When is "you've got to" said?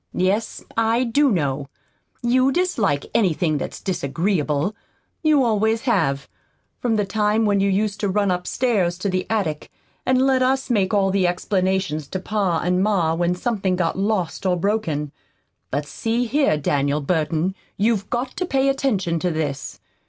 17.77-18.45